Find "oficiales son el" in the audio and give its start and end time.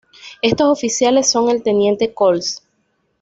0.67-1.61